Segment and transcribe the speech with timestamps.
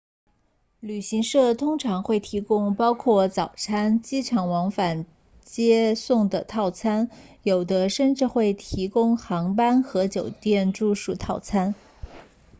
[0.79, 5.05] 旅行社通常会提供包括早餐机场往返
[5.45, 7.11] 接送的套餐
[7.43, 11.75] 有的甚至会提供航班和酒店住宿套餐